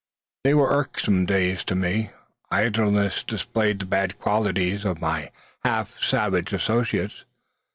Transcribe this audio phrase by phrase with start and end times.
[0.43, 2.09] They were irksome days to me.
[2.49, 5.29] Idleness displayed the bad qualities of my
[5.63, 7.23] half savage associates.